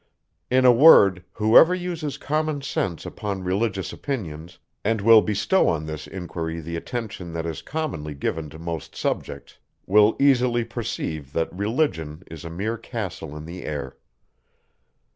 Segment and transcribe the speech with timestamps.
[0.49, 6.07] In a word, whoever uses common sense upon religious opinions, and will bestow on this
[6.07, 12.23] inquiry the attention that is commonly given to most subjects, will easily perceive that Religion
[12.31, 13.95] is a mere castle in the air.